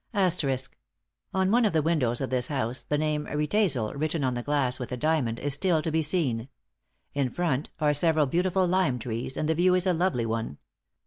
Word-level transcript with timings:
On 1.31 1.51
one 1.51 1.63
of 1.63 1.73
the 1.73 1.81
windows 1.83 2.21
of 2.21 2.31
this 2.31 2.47
house 2.47 2.81
the 2.81 2.97
name 2.97 3.25
"Riedesel," 3.27 3.93
written 3.93 4.23
on 4.23 4.33
the 4.33 4.41
glass 4.41 4.79
with 4.79 4.91
a 4.91 4.97
diamond, 4.97 5.37
is 5.37 5.53
still 5.53 5.83
to 5.83 5.91
be 5.91 6.01
seen. 6.01 6.49
In 7.13 7.29
front; 7.29 7.69
are 7.79 7.93
several 7.93 8.25
beautiful 8.25 8.65
lime 8.65 8.97
trees, 8.97 9.37
and 9.37 9.47
the 9.47 9.53
view 9.53 9.75
is 9.75 9.85
a 9.85 9.93
lovely 9.93 10.25
one. 10.25 10.57